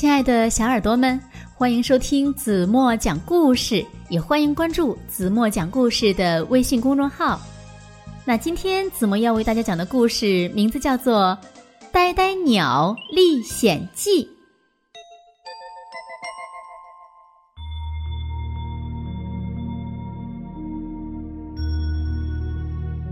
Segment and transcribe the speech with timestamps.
[0.00, 1.20] 亲爱的小耳朵们，
[1.54, 7.38] 欢迎收听子墨讲故事，也欢迎关注子墨讲故事的微信公众号。
[8.24, 11.38] 那今天子墨要为大家讲的故事名字叫做
[11.92, 14.24] 《呆呆鸟历险记》。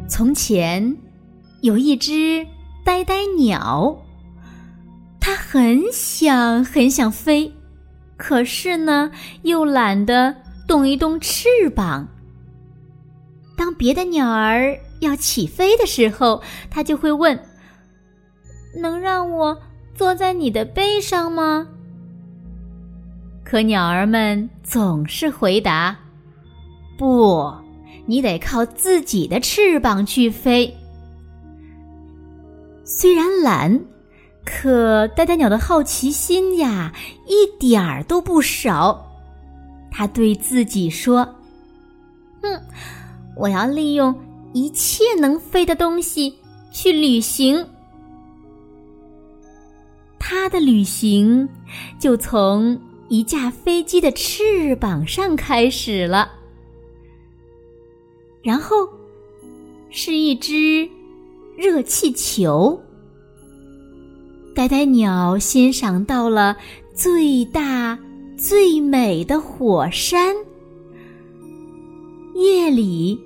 [0.09, 0.97] 从前
[1.61, 2.47] 有一只
[2.83, 3.95] 呆呆鸟。
[5.51, 7.51] 很想很想飞，
[8.19, 9.11] 可是呢，
[9.45, 12.07] 又懒得动一动翅膀。
[13.57, 17.41] 当别的鸟儿要起飞的时候，它就会问
[18.77, 19.59] ：“能让我
[19.95, 21.67] 坐在你的背上吗？”
[23.43, 25.97] 可鸟儿们总是回答
[26.99, 27.51] ：“不，
[28.05, 30.77] 你得靠自己的翅膀去飞。”
[32.85, 33.83] 虽然懒。
[34.51, 36.95] 可呆呆鸟的好奇心呀，
[37.27, 39.07] 一点儿都不少。
[39.91, 41.29] 他对自己说
[42.41, 42.61] ：“哼，
[43.37, 44.15] 我要利用
[44.55, 46.35] 一切能飞的东西
[46.73, 47.65] 去旅行。”
[50.19, 51.47] 他的旅行
[51.99, 56.33] 就从一架飞机的翅膀上开始了，
[58.43, 58.89] 然后
[59.91, 60.89] 是一只
[61.55, 62.81] 热气球。
[64.69, 66.55] 呆呆鸟欣赏到了
[66.93, 67.99] 最大
[68.37, 70.37] 最美的火山。
[72.35, 73.19] 夜里，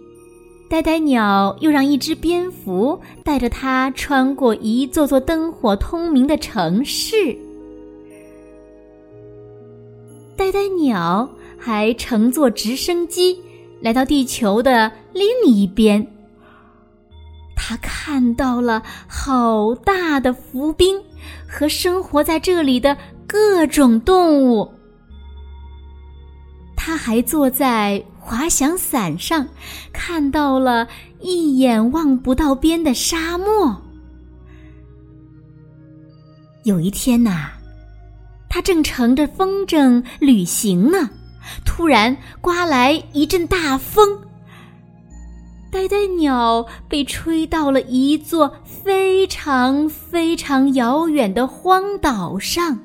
[0.71, 7.37] 呆呆鸟又让一只蝙蝠带着它穿过一座座灯火通明的城市。
[10.37, 13.37] 呆呆鸟还乘坐直升机
[13.81, 16.07] 来到地球的另一边。
[17.57, 21.03] 他看到了好大的浮冰。
[21.49, 24.73] 和生活在这里的各种动物，
[26.77, 29.47] 他还坐在滑翔伞上，
[29.93, 30.87] 看到了
[31.21, 33.81] 一眼望不到边的沙漠。
[36.65, 37.51] 有一天呐，
[38.49, 41.11] 他正乘着风筝旅行呢，
[41.65, 44.19] 突然刮来一阵大风。
[45.73, 52.79] 呆呆鸟被吹到了一座非常非常遥远的荒岛上。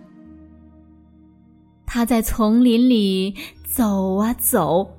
[1.86, 4.90] 它在丛林里走啊走，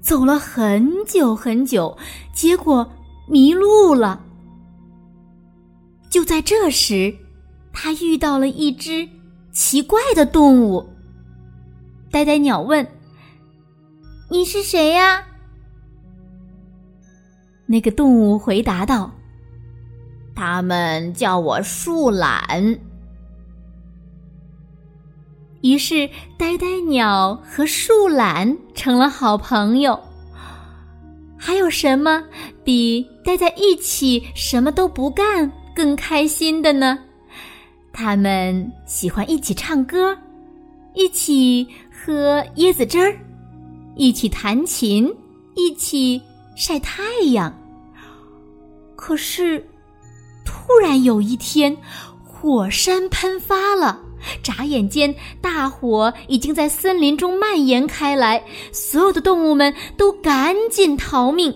[0.00, 1.94] 走了很久很久，
[2.32, 2.90] 结果
[3.28, 4.24] 迷路了。
[6.08, 7.14] 就在这时，
[7.70, 9.06] 它遇到了一只
[9.52, 10.88] 奇怪的动物。
[12.10, 12.86] 呆呆鸟问
[14.30, 15.22] ：“你是谁呀？”
[17.66, 19.10] 那个动物回答道
[20.34, 22.78] ：“他们叫我树懒。”
[25.62, 29.98] 于是，呆呆鸟和树懒成了好朋友。
[31.36, 32.24] 还有什么
[32.64, 36.98] 比待在一起什么都不干更开心的呢？
[37.92, 40.16] 他们喜欢一起唱歌，
[40.94, 43.16] 一起喝椰子汁儿，
[43.96, 45.12] 一起弹琴，
[45.54, 46.20] 一起。
[46.56, 47.56] 晒太阳。
[48.96, 49.64] 可是，
[50.44, 51.76] 突然有一天，
[52.24, 54.00] 火山喷发了，
[54.42, 61.54] 眨眼间，大火已经在森林中蔓延开来，所有的动物们都赶紧逃命。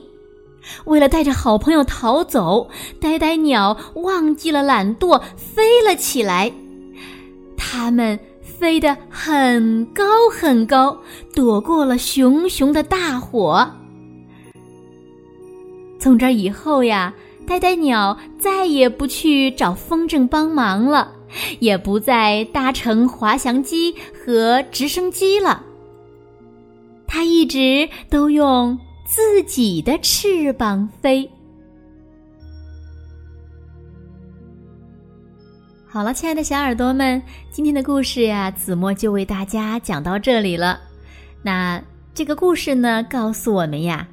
[0.85, 2.69] 为了带着好朋友逃走，
[3.01, 6.53] 呆呆鸟忘记了懒惰，飞了起来。
[7.57, 10.97] 它们飞得很高很高，
[11.35, 13.67] 躲过了熊熊的大火。
[16.01, 17.15] 从这以后呀，
[17.47, 21.13] 呆呆鸟再也不去找风筝帮忙了，
[21.59, 25.63] 也不再搭乘滑翔机和直升机了。
[27.07, 31.29] 它一直都用自己的翅膀飞。
[35.87, 40.81] 好了，亲爱的小耳朵们，今天的故事呀，子墨就为大家讲到这里了。
[41.43, 41.83] 那
[42.15, 44.09] 这个故事呢，告诉我们呀，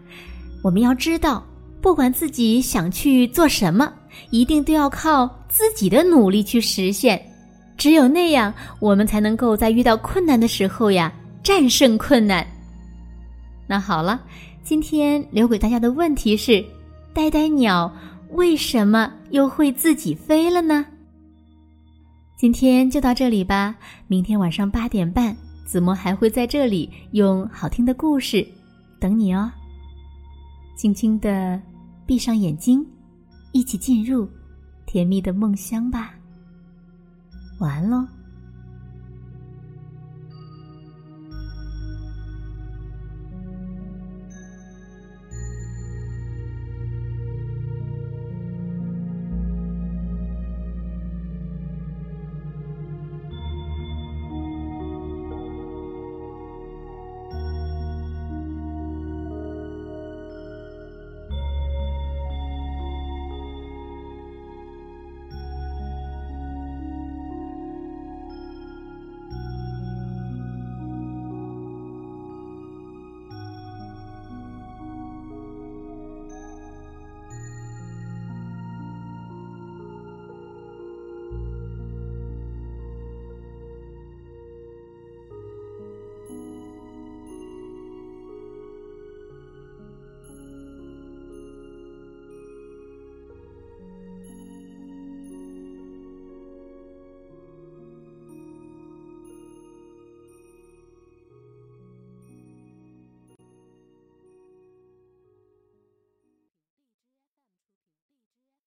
[0.64, 1.46] 我们要知道。
[1.88, 3.94] 不管自己想去做什么，
[4.30, 7.18] 一定都要靠自己的努力去实现。
[7.78, 11.10] 只有那样，我们才能够在遇到困难的时候呀，
[11.42, 12.46] 战胜困难。
[13.68, 14.22] 那好了，
[14.64, 16.62] 今天留给大家的问题是：
[17.14, 17.90] 呆呆鸟
[18.32, 20.86] 为什么又会自己飞了呢？
[22.36, 23.74] 今天就到这里吧。
[24.08, 25.34] 明天晚上八点半，
[25.66, 28.46] 子墨还会在这里用好听的故事
[29.00, 29.50] 等你哦。
[30.76, 31.60] 轻轻的
[32.08, 32.84] 闭上眼睛，
[33.52, 34.28] 一起进入
[34.86, 36.14] 甜蜜的梦乡吧。
[37.60, 38.08] 晚安喽。